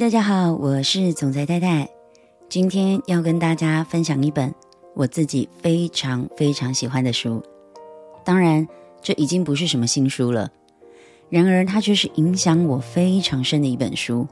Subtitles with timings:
[0.00, 1.86] 大家好，我是总裁太太。
[2.48, 4.54] 今天要跟大家分享一本
[4.94, 7.44] 我自己非常非常喜欢的书。
[8.24, 8.66] 当然，
[9.02, 10.50] 这已经不是什么新书了，
[11.28, 14.26] 然而它却是影响我非常深的一本书，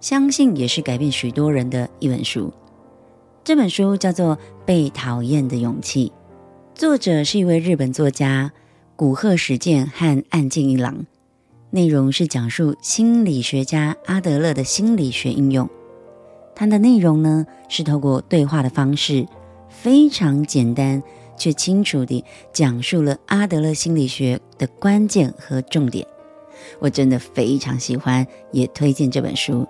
[0.00, 2.52] 相信也是改变许多人的一本书。
[3.44, 4.36] 这本书叫做
[4.66, 6.12] 《被讨厌的勇气》，
[6.76, 8.50] 作者是一位日本作家
[8.96, 11.06] 古贺史健和岸见一郎。
[11.72, 15.68] 内容是讲述心理学家阿德勒的心理学应用。
[16.54, 19.26] 它的内容呢，是透过对话的方式，
[19.68, 21.00] 非常简单
[21.36, 26.06] 却清楚地讲述了阿德勒心理学的关键和重点。
[26.80, 29.66] 我真的非常喜欢，也推荐这本书，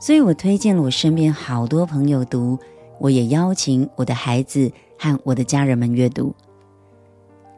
[0.00, 2.58] 所以我推荐了我身边好多朋友读，
[2.98, 6.34] 我也邀请我的孩子和我的家人们阅读。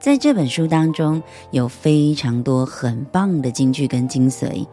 [0.00, 4.64] 在这本书当中，有非常多很棒的金句跟精髓，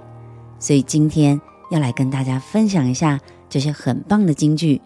[0.60, 1.40] 所以今天
[1.72, 4.80] 要来跟大家分享一下这些很棒的金句，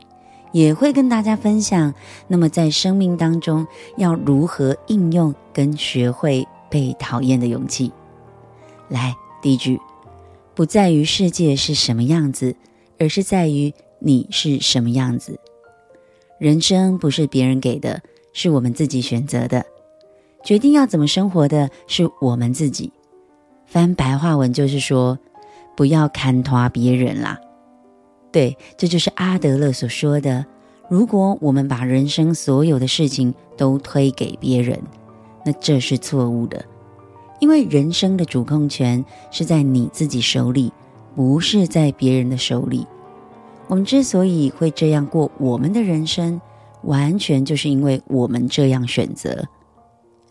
[0.53, 1.93] 也会跟大家分享，
[2.27, 3.67] 那么在生命当中
[3.97, 7.91] 要如何应用跟学会被讨厌的勇气。
[8.87, 9.77] 来，第一句，
[10.55, 12.55] 不在于世界是什么样子，
[12.97, 15.37] 而是在于你是什么样子。
[16.39, 18.01] 人生不是别人给的，
[18.31, 19.65] 是我们自己选择的。
[20.43, 22.91] 决定要怎么生活的是我们自己。
[23.65, 25.17] 翻白话文就是说，
[25.75, 27.39] 不要看拖别人啦。
[28.31, 30.45] 对，这就是阿德勒所说的：
[30.87, 34.79] 如果我们把人生所有的事情都推给别人，
[35.45, 36.63] 那这是错误的。
[37.39, 40.71] 因为人生的主控权是在你自己手里，
[41.15, 42.85] 不是在别人的手里。
[43.67, 46.41] 我们之所以会这样过我们的人生，
[46.83, 49.45] 完全就是因为我们这样选择。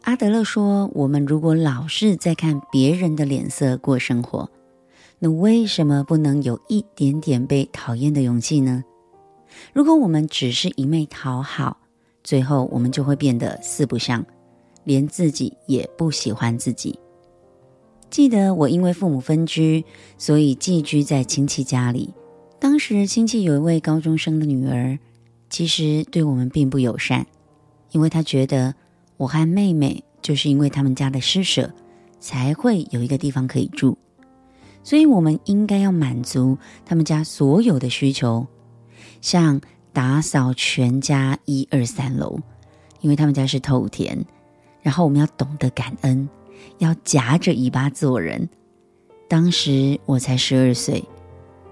[0.08, 4.50] 阿德勒说：“我们如果老是在看别人的脸色过生活，
[5.18, 8.82] 那为什么不能有一点点被讨厌的勇气呢？
[9.74, 11.76] 如果我们只是一味讨好，
[12.24, 14.24] 最后我们就会变得四不像，
[14.84, 16.98] 连自己也不喜欢自己。
[18.08, 19.84] 记得我因为父母分居，
[20.16, 22.14] 所以寄居在亲戚家里。
[22.58, 24.98] 当时亲戚有一位高中生的女儿，
[25.50, 27.26] 其实对我们并不友善，
[27.90, 28.74] 因为她觉得。”
[29.18, 31.70] 我和妹妹就是因为他们家的施舍，
[32.18, 33.98] 才会有一个地方可以住，
[34.82, 36.56] 所以我们应该要满足
[36.86, 38.46] 他们家所有的需求，
[39.20, 39.60] 像
[39.92, 42.38] 打扫全家一二三楼，
[43.00, 44.24] 因为他们家是透天，
[44.80, 46.28] 然后我们要懂得感恩，
[46.78, 48.48] 要夹着尾巴做人。
[49.28, 51.04] 当时我才十二岁，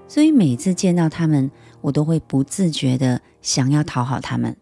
[0.08, 4.54] 所以每次见到他们，我都会不自觉的想要讨好他们。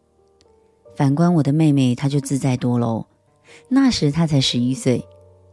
[0.96, 3.06] 反观我的妹妹，她就自在多喽。
[3.68, 5.04] 那时她才十一岁，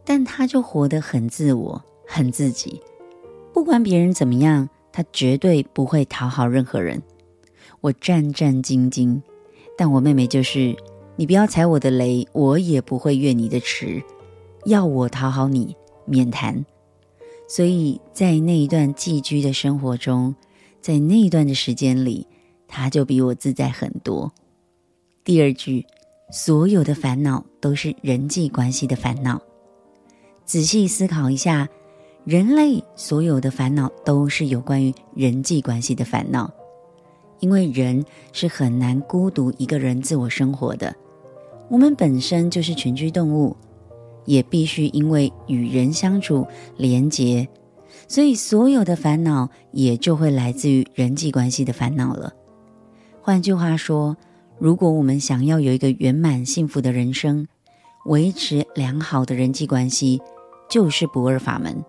[0.06, 2.82] 但她就活得很自我，很自己。
[3.54, 7.02] 不管别人怎么样，她绝对不会讨好任何人。
[7.82, 9.22] 我战战兢兢，
[9.78, 10.76] 但我妹妹就是，
[11.16, 14.02] 你不要踩我的雷，我也不会越你的池。
[14.66, 15.76] 要我讨好你，
[16.06, 16.64] 免谈。
[17.48, 20.36] 所以在那一段寄居的生活中，
[20.80, 22.28] 在那一段的时间里，
[22.68, 24.32] 她就比我自在很多。
[25.24, 25.86] 第二句，
[26.32, 29.40] 所有的烦恼都是人际关系的烦恼。
[30.46, 31.70] 仔细思考一下，
[32.26, 36.52] 人类所有的烦恼都是有关于人际关系的烦恼。
[37.40, 40.96] 因为人是很难孤独一个人自我生活的，
[41.70, 43.56] 我们本身就是群居动物，
[44.26, 47.48] 也必须因为与人相处连结，
[48.08, 52.34] 所以所有的烦恼也就会来自于人际关系的烦恼了。
[53.22, 54.18] 换句话说，
[54.62, 57.48] 如果我们想要有一个圆满幸福的人生，
[58.06, 60.22] 维持良好的人际关系，
[60.70, 61.84] 就是不二法门。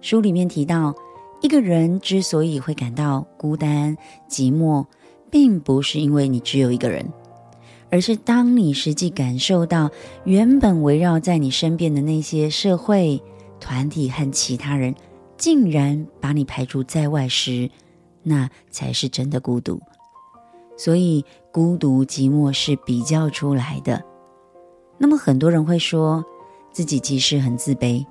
[0.00, 0.94] 书里面提到，
[1.40, 3.96] 一个人之所以会感到孤单
[4.30, 4.86] 寂寞，
[5.28, 7.04] 并不是因为你只有一个人，
[7.90, 9.90] 而是当你实际感受到
[10.22, 13.20] 原本围绕在你身边的那些社会
[13.58, 14.94] 团体和其他人，
[15.36, 17.68] 竟然把你排除在外时，
[18.22, 19.82] 那才是真的孤独。
[20.76, 24.02] 所以，孤独寂寞是比较出来的。
[24.98, 26.24] 那么，很多人会说
[26.72, 28.04] 自己其实很自卑。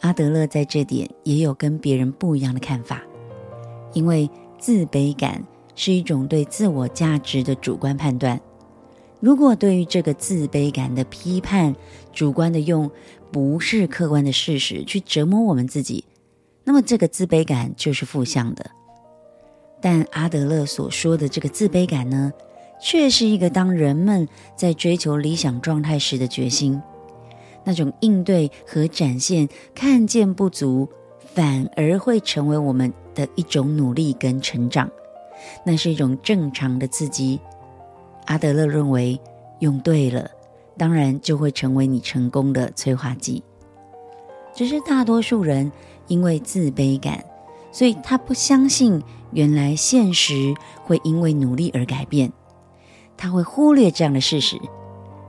[0.00, 3.02] 阿德勒在这点也有跟别人不一样的看法，
[3.94, 5.42] 因为自卑感
[5.74, 8.40] 是一种对自我价值的主观判断。
[9.20, 11.74] 如果对于这个自卑感的批判，
[12.12, 12.88] 主观的用
[13.32, 16.04] 不是客观的事实去折磨我们自己，
[16.62, 18.70] 那么这个自卑感就是负向的。
[19.80, 22.32] 但阿德勒所说的这个自卑感呢，
[22.80, 26.80] 却是一个当人们在追求理想状态时的决心，
[27.64, 30.88] 那种应对和展现看见不足、
[31.34, 34.90] 反而会成为我们的一种努力跟成长，
[35.64, 37.40] 那是一种正常的刺激。
[38.26, 39.20] 阿德勒认为，
[39.60, 40.30] 用对了，
[40.76, 43.42] 当然就会成为你成功的催化剂。
[44.54, 45.70] 只是大多数人
[46.08, 47.24] 因为自卑感，
[47.70, 49.00] 所以他不相信
[49.32, 50.54] 原来现实
[50.84, 52.32] 会因为努力而改变，
[53.16, 54.58] 他会忽略这样的事实，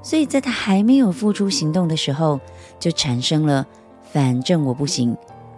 [0.02, 2.40] 所以在他还没有付出行动的时候，
[2.80, 3.68] 就产生了
[4.12, 5.16] “反正我不行”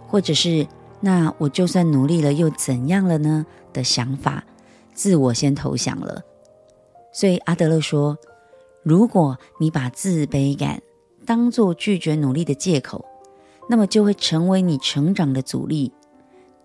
[0.08, 0.66] 或者是
[1.00, 4.44] “那我就算努力了又怎样了呢”的想法，
[4.92, 6.22] 自我先投降了。
[7.12, 8.16] 所以阿德勒说，
[8.82, 10.82] 如果你把自卑感
[11.24, 13.04] 当作拒绝努力的借口，
[13.68, 15.92] 那么就会成为你成长的阻力。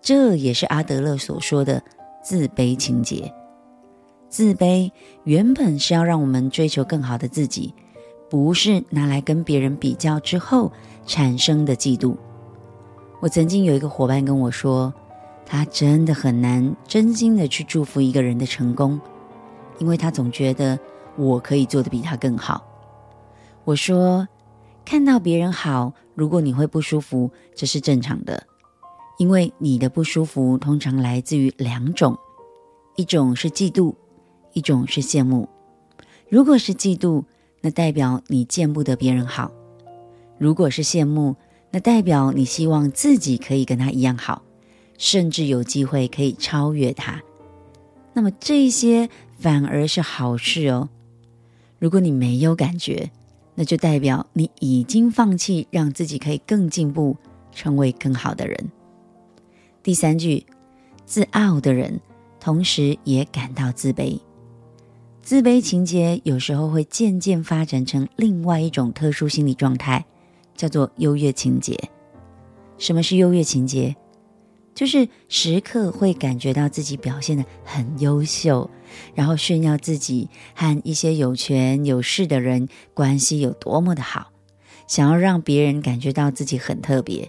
[0.00, 1.82] 这也是阿德勒所说的
[2.22, 3.32] 自卑情结。
[4.28, 4.90] 自卑
[5.24, 7.74] 原本是要让我们追求更好的自己，
[8.28, 10.70] 不是拿来跟别人比较之后
[11.06, 12.16] 产生的嫉妒。
[13.20, 14.92] 我曾经有一个伙伴跟我说，
[15.46, 19.00] 他真的很难真心的去祝福一个人的成功，
[19.78, 20.78] 因为他总觉得
[21.16, 22.62] 我可以做得比他更好。
[23.64, 24.28] 我说，
[24.84, 28.46] 看到别人好，如果你会不舒服，这是正常的，
[29.18, 32.16] 因为你的不舒服通常来自于两种，
[32.96, 33.94] 一种是嫉妒，
[34.52, 35.48] 一种是羡慕。
[36.28, 37.24] 如果是嫉妒，
[37.60, 39.50] 那代表你见不得别人好；
[40.38, 41.34] 如果是羡慕，
[41.72, 44.42] 那代表你希望自己可以跟他一样好，
[44.96, 47.20] 甚至有机会可以超越他。
[48.12, 50.88] 那么这些反而是好事哦。
[51.80, 53.10] 如果你没有感觉，
[53.56, 57.16] 那就代表你已经放弃让自己可以更进步，
[57.50, 58.70] 成为更好的人。
[59.82, 60.44] 第三句，
[61.06, 62.00] 自傲的人
[62.40, 64.20] 同时也感到自卑。
[65.22, 70.04] 自卑情节有时候会渐渐发展成另外一种特殊心理状态，
[70.56, 71.78] 叫做优越情节。
[72.78, 73.94] 什么是优越情节？
[74.74, 78.70] 就是时刻会感觉到自己表现的很优秀，
[79.14, 84.30] 然后炫耀自己和一些有权有势的人关系有多么的好，
[84.86, 87.28] 想要让别人感觉到自己很特别，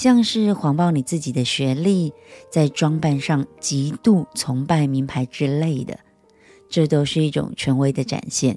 [0.00, 2.14] 像是谎报你自己的学历，
[2.48, 5.98] 在装扮上极度崇拜名牌之类的，
[6.70, 8.56] 这都是一种权威的展现。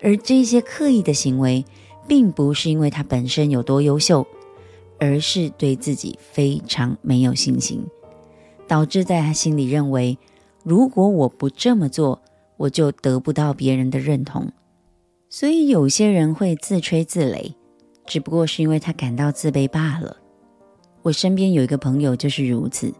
[0.00, 1.66] 而这些刻意的行为，
[2.06, 4.26] 并不是因为他本身有多优秀。
[4.98, 7.86] 而是对自己非常没有信心，
[8.66, 10.18] 导致在他心里认为，
[10.64, 12.20] 如果我不这么做，
[12.56, 14.50] 我就得不到别人的认同。
[15.28, 17.54] 所以有些人会自吹自擂，
[18.06, 20.16] 只不过是因为他感到自卑罢了。
[21.08, 22.92] 我身边有一个朋友就是如此，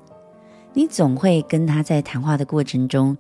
[0.72, 3.14] 你总会跟他在谈话的过程中，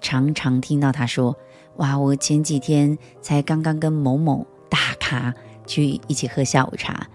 [0.00, 1.36] 常常听到他说
[1.76, 5.34] ：“哇，我前几天才刚刚跟某某大咖
[5.66, 7.06] 去一起喝下午茶。”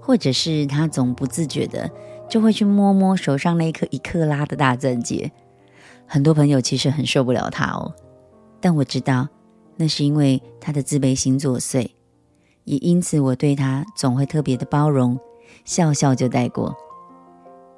[0.00, 1.90] 或者是他总不自觉的
[2.26, 5.30] 就会去摸摸手上那一颗一克拉的大钻戒，
[6.06, 7.92] 很多朋友其实很受不了他哦，
[8.62, 9.28] 但我知道
[9.76, 11.86] 那是因为他的自卑心作祟，
[12.64, 15.18] 也因此我对他总会特别的包容，
[15.66, 16.74] 笑笑就带过。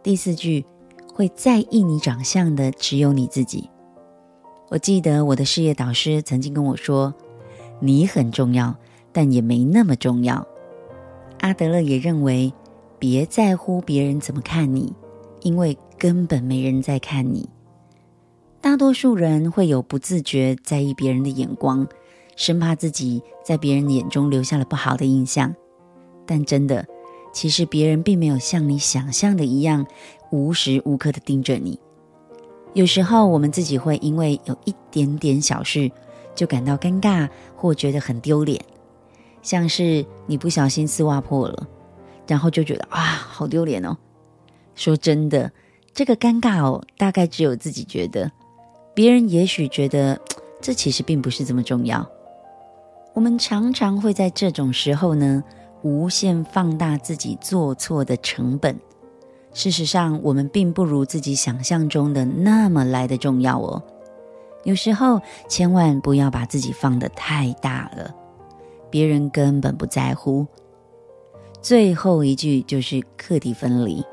[0.00, 0.64] 第四句，
[1.12, 3.68] 会在意你长相的只有你自己。
[4.68, 7.12] 我记得我的事业导师曾经跟我说
[7.80, 8.76] ：“你很重要，
[9.10, 10.46] 但也没那么重要。”
[11.40, 12.52] 阿德勒也认为，
[12.98, 14.92] 别在乎别人怎么看你，
[15.40, 17.48] 因为根本没人在看你。
[18.60, 21.86] 大多数人会有不自觉在意别人的眼光，
[22.36, 25.54] 生怕自己在别人眼中留下了不好的印象。
[26.26, 26.86] 但真的，
[27.32, 29.86] 其实别人并没有像你想象的一样，
[30.30, 31.78] 无时无刻的盯着你。
[32.74, 35.90] 有时候我们自己会因为有一点点小事，
[36.34, 38.60] 就感到尴尬或觉得很丢脸。
[39.42, 41.66] 像是你不小心丝袜破了，
[42.26, 43.96] 然后就觉得啊，好丢脸哦。
[44.74, 45.50] 说真的，
[45.94, 48.30] 这个尴尬哦，大概只有自己觉得，
[48.94, 50.20] 别人也许觉得
[50.60, 52.08] 这其实并不是这么重要。
[53.14, 55.42] 我们常常会在这种时候呢，
[55.82, 58.78] 无限放大自己做错的成本。
[59.54, 63.82] 事实上，我们并不如自己想象中的那么来的重要哦。
[64.64, 68.14] 有时候，千万不要把自己放得太大了。
[68.90, 70.46] 别人根本不在乎。
[71.60, 74.04] 最后一句就是课题分离。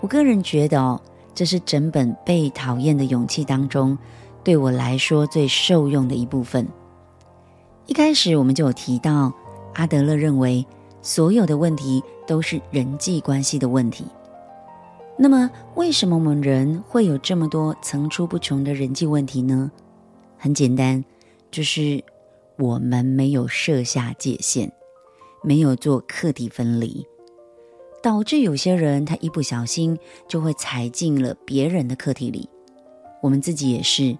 [0.00, 1.00] 我个人觉得哦，
[1.34, 3.96] 这是整本《被讨厌的勇气》当中
[4.44, 6.66] 对我来说最受用的一部分。
[7.86, 9.32] 一开始我们就有提到，
[9.74, 10.66] 阿德勒认为
[11.02, 14.04] 所有的问题都是人际关系的问题。
[15.16, 19.70] 那么，为什么我们人会有这么多层出不穷的人际问题呢？
[20.36, 21.04] 很简单，
[21.50, 22.04] 就是。
[22.60, 24.72] 我们没有设下界限，
[25.44, 27.06] 没有做课题分离。
[28.02, 32.50] 导致有些人他一不小心就会踩进了别人的课题里。
[33.22, 34.18] 我们自己也是，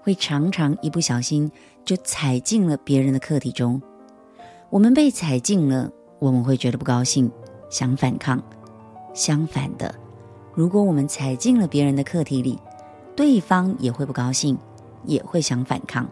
[0.00, 1.52] 会常常一不小心
[1.84, 3.82] 就踩进了别人的课题中。
[4.70, 5.92] 我们被踩进了，
[6.24, 7.30] 我们会觉得不高兴，
[7.68, 8.42] 想反抗。
[9.12, 9.94] 相反的，
[10.54, 12.58] 如果我们踩进了别人的课题里，
[13.14, 14.56] 对方也会不高兴，
[15.04, 16.08] 也会想反抗，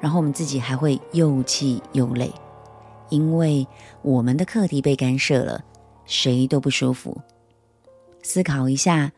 [0.00, 2.32] 然后我们自己还会又气又累，
[3.10, 3.66] 因为
[4.00, 5.62] 我们的课题被干涉了，
[6.06, 7.20] 谁都不舒服。
[8.22, 9.12] 思考一下。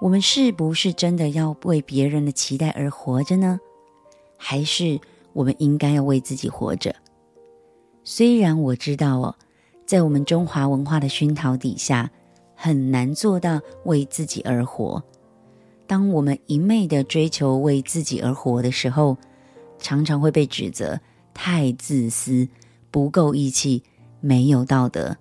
[0.00, 3.58] 我们是不是真的要为别人的期待而活着呢？
[4.36, 5.00] 还是
[5.32, 6.94] 我们应该要为自己活着？
[8.04, 9.34] 虽然我知道哦，
[9.88, 12.10] 在我们中华文化的熏陶底下，
[12.54, 15.02] 很难做到为自己而活。
[15.86, 19.16] 当我们一昧的追求为自己而活的时候，
[19.78, 21.00] 常常会被指责
[21.32, 22.46] 太自私、
[22.90, 23.82] 不够义气、
[24.20, 25.16] 没有道德。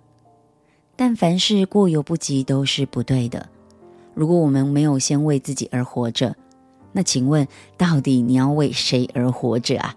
[0.97, 3.47] 但凡事过犹不及，都是不对的。
[4.13, 6.36] 如果我们没有先为自己而活着，
[6.91, 7.47] 那请问，
[7.77, 9.95] 到底你要为谁而活着啊？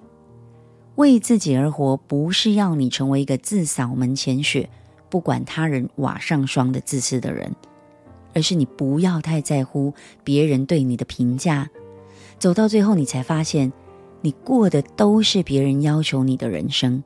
[1.01, 4.69] 为自己而活，不是要你成为一个自扫门前雪、
[5.09, 7.57] 不管他人瓦上霜的自私的人，
[8.35, 11.71] 而是你不要太在乎别人对你的评价。
[12.39, 13.73] 走到最后，你才发现，
[14.21, 17.03] 你过的都是别人要求你的人生，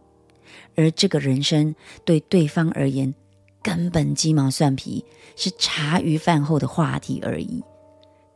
[0.74, 3.14] 而这个人生对对方而言，
[3.62, 5.04] 根本鸡毛蒜皮，
[5.36, 7.62] 是茶余饭后的话题而已。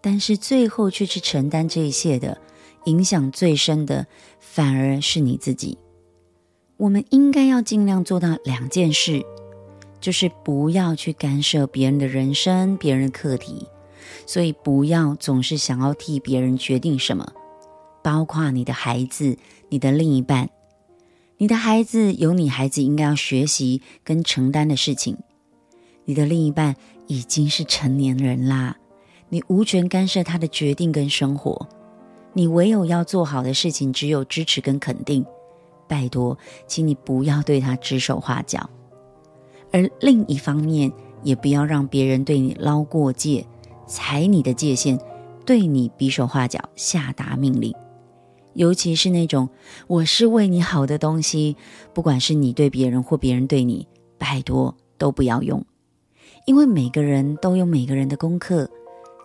[0.00, 2.38] 但是最后却去承担这一切的，
[2.84, 4.06] 影响最深的，
[4.38, 5.78] 反而是你自己。
[6.76, 9.22] 我们应该要尽量做到两件事，
[10.00, 13.66] 就是不要去干涉别人的人生、别人的课题。
[14.26, 17.32] 所以不要总是想要替别人决定什么，
[18.02, 19.36] 包括你的孩子、
[19.68, 20.50] 你的另一半。
[21.36, 25.16] 你的孩子有你孩子应该要学习跟承担的事情，
[26.04, 26.74] 你的另一半
[27.06, 28.76] 已经是成年人啦，
[29.28, 31.68] 你无权干涉他的决定跟生活，
[32.32, 35.24] 你唯有要做好的事情只有支持跟肯定。
[35.86, 38.68] 拜托，请你不要对他指手画脚，
[39.72, 40.92] 而另一方面
[41.22, 43.46] 也不要让别人对你捞过界、
[43.86, 45.00] 踩你的界限，
[45.46, 47.74] 对你比手画脚、下达命令。
[48.52, 49.48] 尤其是那种
[49.86, 51.56] 我是为你好的东西，
[51.94, 55.64] 不管是你对别人或别人对你，拜托都不要用，
[56.44, 58.68] 因为每个人都有每个人的功课，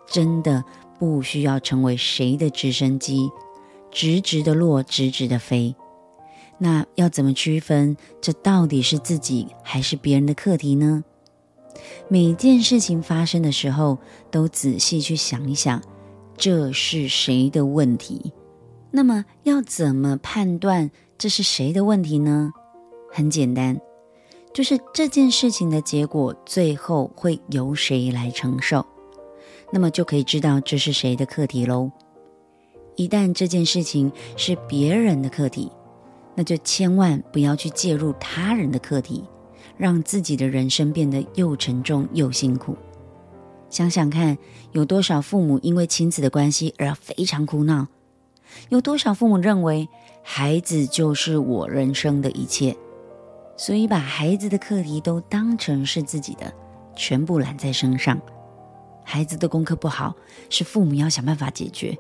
[0.08, 0.64] 真的
[1.00, 3.30] 不需要成为谁的直升机，
[3.92, 5.76] 直直的落，直直的飞。
[6.58, 11.04] 那要怎么区分这到底是自己还是别人的课题呢？
[12.08, 13.98] 每件事情发生的时候，
[14.30, 15.82] 都仔细去想一想，
[16.38, 18.32] 这是谁的问题？
[18.92, 22.52] 那么要怎么判断这是谁的问题呢？
[23.12, 23.80] 很简单，
[24.54, 28.86] 就是这件事情的结果最后会由谁来承受，
[29.74, 31.92] 那么就可以知道这是谁的课题喽。
[32.96, 35.72] 一旦这件事情是别人的课题，
[36.36, 39.24] 那就千万不要去介入他人的课题，
[39.76, 42.78] 让自己的人生变得又沉重又辛苦。
[43.72, 44.38] 想想看，
[44.74, 47.88] 有多少父母因为亲子的关系而非常苦恼？
[48.70, 49.90] 有多少父母认为
[50.22, 52.78] 孩子就是我人生的一切，
[53.58, 56.54] 所以把孩子的课题都当成是自己的，
[56.96, 58.22] 全部揽在身上。
[59.04, 60.16] 孩子的功课不好，
[60.50, 61.98] 是父母要想办法解决；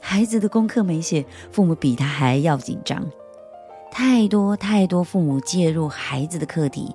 [0.00, 3.04] 孩子的功课没写，父母比他还要紧张。
[3.90, 6.94] 太多太多父母介入孩子的课题，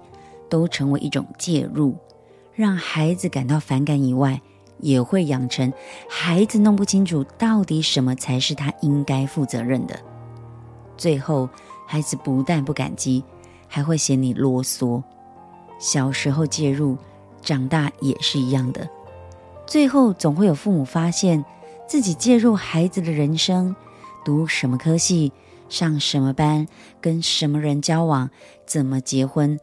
[0.49, 1.95] 都成为一种介入，
[2.53, 4.41] 让孩子感到反感以外。
[4.83, 5.71] 也会养成
[6.09, 9.95] 孩子弄不清楚到底什么才是他应该负责任的，
[10.97, 11.47] 最后
[11.85, 13.23] 孩子不但不感激，
[13.67, 14.99] 还会嫌你啰嗦。
[15.77, 16.97] 小时候介入，
[17.43, 18.89] 长大也是一样的。
[19.71, 21.45] 最后总会有父母发现
[21.87, 23.73] 自己介入孩子的人生，
[24.25, 25.31] 读什么科系，
[25.69, 26.67] 上什么班，
[26.99, 28.29] 跟什么人交往，
[28.65, 29.57] 怎么结婚，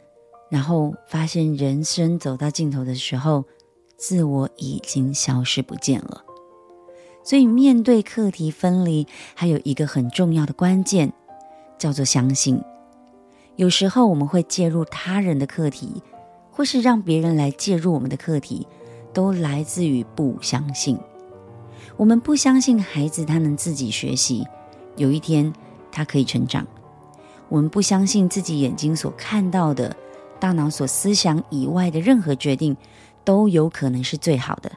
[0.49, 3.45] 然后发现人生走到尽头的时候。
[3.99, 6.25] 自我已经消失不见了，
[7.23, 11.13] 所以面对课题分离，还有一个很重要的关键，
[11.77, 12.63] 叫做相信。
[13.57, 16.03] 有时候我们会介入他人的课题，
[16.51, 18.67] 或是让别人来介入我们的课题，
[19.19, 20.97] 都来自于不相信。
[21.97, 24.47] 我们不相信孩子他能自己学习，
[24.95, 25.53] 有一天
[25.91, 26.65] 他可以成长。
[27.49, 29.97] 我们不相信自己眼睛所看到的，
[30.39, 32.77] 大脑所思想以外的任何决定。
[33.25, 34.71] 都有可能是最好的。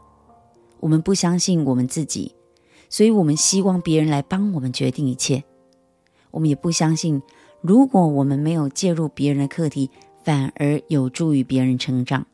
[0.79, 2.33] 我们不相信我们自己，
[2.89, 5.43] 所以我们希望别人来帮我们决定一切。
[6.31, 7.21] 我们也不相信，
[7.61, 9.91] 如果我们没有介入别人的课题，
[10.23, 12.25] 反而有助于别人成长。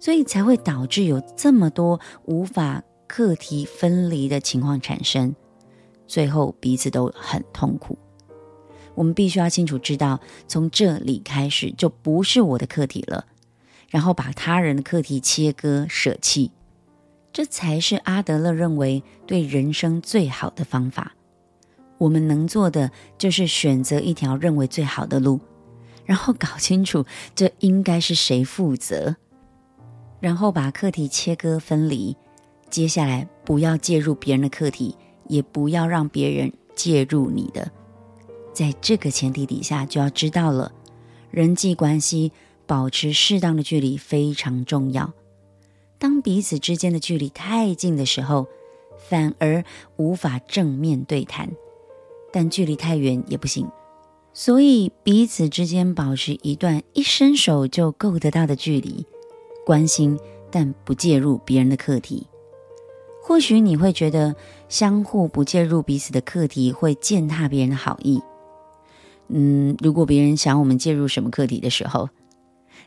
[0.00, 5.34] 所以才会导致有这么多无法课题分离的情况产生，
[6.06, 7.98] 最后彼此都很痛苦。
[8.94, 13.26] 我们必须要清楚知道，从这里开始就不是我的课题了，
[13.88, 16.50] 然后把他人的课题切割舍弃，
[17.32, 21.14] 这才是阿德勒认为对人生最好的方法。
[21.98, 25.40] 我们能做的就是选择一条认为最好的路，
[26.04, 29.16] 然后搞清楚这应该是谁负责。
[30.20, 32.16] 然后把课题切割分离，
[32.70, 34.96] 接下来不要介入别人的课题，
[35.28, 37.70] 也不要让别人介入你的。
[38.52, 40.72] 在这个前提底下，就要知道了，
[41.30, 42.32] 人际关系
[42.66, 45.12] 保持适当的距离非常重要。
[45.98, 48.46] 当彼此之间的距离太近的时候，
[49.08, 49.64] 反而
[49.96, 51.48] 无法正面对谈；
[52.32, 53.68] 但距离太远也不行，
[54.32, 59.06] 所以彼此之间保持一段一伸手就够得到的距离。
[59.68, 60.18] 关心，
[60.50, 62.26] 但不介入别人的课题。
[63.22, 64.34] 或许你会觉得
[64.70, 68.22] 相互不介入彼此的课题会践踏别人的好意。
[69.28, 72.08] 嗯，如果别人想我们介入什么课题的时候，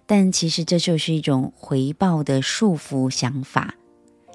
[0.07, 3.75] 但其实这就是一种回报的束缚想法。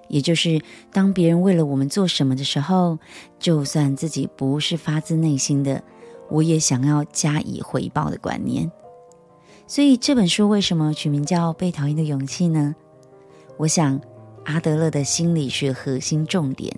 [0.07, 0.63] 也就是
[0.93, 3.01] 当别人为了我们做什么的时候，
[3.41, 5.83] 就算自己不是发自内心的，
[6.31, 8.71] 我也想要加以回报的观念。
[9.69, 12.75] 所以这本书为什么取名叫《被讨厌的勇气》呢？
[13.57, 14.01] 我想，
[14.45, 16.73] 阿德勒的心理学核心重点，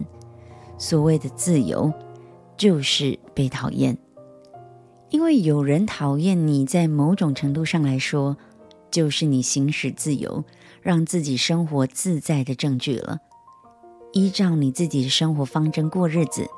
[0.79, 1.93] 所谓的自由，
[2.57, 3.99] 就是被讨厌。
[5.11, 8.37] 因为有人讨厌你，在某种程度上来说，
[8.91, 10.45] 就是你行使自由，
[10.81, 13.19] 让自己生活自在的证据了。
[14.13, 16.49] 依照你自己的生活方针过日子，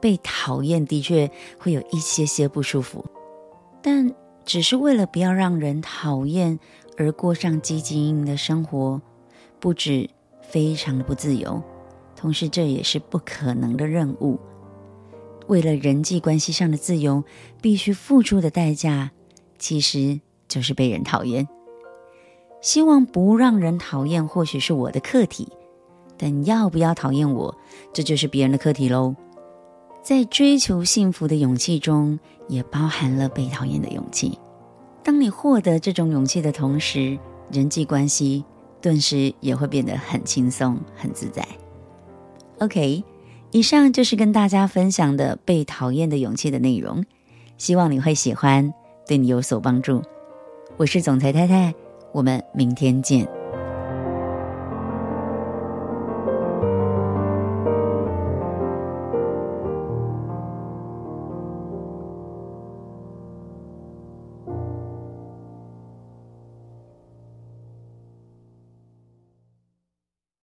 [0.00, 3.04] 被讨厌的确会有一些些不舒服，
[3.82, 4.14] 但。
[4.48, 6.58] 只是为了不要让人讨厌
[6.96, 9.02] 而过上汲汲营营的生活，
[9.60, 10.08] 不止
[10.40, 11.62] 非常的不自由，
[12.16, 14.40] 同时这也是不可能的任务。
[15.48, 17.24] 为了人际关系上的自由，
[17.60, 19.10] 必须付出的代价，
[19.58, 21.46] 其实就是被人讨厌。
[22.62, 25.52] 希望不让人讨厌，或许是我的课题，
[26.16, 27.54] 但要不要讨厌我，
[27.92, 29.14] 这就是别人的课题喽。
[30.08, 32.18] 在追求幸福的勇气中，
[32.48, 34.38] 也包含了被讨厌的勇气。
[35.04, 37.18] 当你获得这种勇气的同时，
[37.52, 38.42] 人际关系
[38.80, 41.46] 顿时也会变得很轻松、很自在。
[42.60, 43.04] OK，
[43.50, 47.04] 以上就是跟大家分享的被讨厌的勇气的内容，
[47.58, 48.72] 希望你会喜欢，
[49.06, 50.02] 对你有所帮助。
[50.78, 51.74] 我是总裁太太，
[52.12, 53.28] 我们明天见。